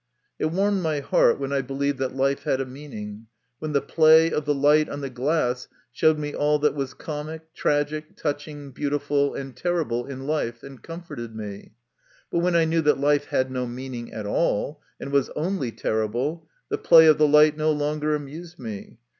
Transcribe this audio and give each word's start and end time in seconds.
It 0.39 0.47
warmed 0.47 0.81
my 0.81 0.99
heart 0.99 1.39
when 1.39 1.53
I 1.53 1.61
believed 1.61 1.99
that 1.99 2.15
life 2.15 2.41
had 2.41 2.59
a 2.59 2.65
meaning, 2.65 3.27
when 3.59 3.73
the 3.73 3.83
play 3.83 4.31
of 4.31 4.45
the 4.45 4.53
light 4.55 4.89
on 4.89 5.01
the 5.01 5.11
glass 5.11 5.67
showed 5.91 6.17
me 6.17 6.33
all 6.33 6.57
that 6.57 6.73
was 6.73 6.95
comic, 6.95 7.53
tragic, 7.53 8.17
touching, 8.17 8.71
beautiful, 8.71 9.35
and 9.35 9.55
terrible 9.55 10.07
in 10.07 10.25
life, 10.25 10.63
and 10.63 10.81
comforted 10.81 11.35
me; 11.35 11.73
but 12.31 12.39
when 12.39 12.55
I 12.55 12.65
knew 12.65 12.81
that 12.81 12.99
life 12.99 13.25
had 13.25 13.51
no 13.51 13.67
meaning 13.67 14.11
at 14.11 14.25
all, 14.25 14.81
and 14.99 15.11
was 15.11 15.29
only 15.35 15.71
terrible, 15.71 16.49
the 16.69 16.79
play 16.79 17.05
of 17.05 17.19
the 17.19 17.27
light 17.27 17.55
no 17.55 17.71
longer 17.71 18.15
amused 18.15 18.57
me. 18.57 18.97